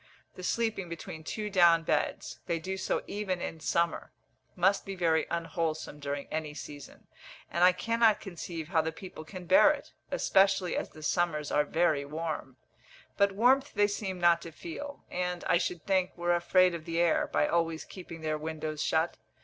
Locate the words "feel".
14.51-15.03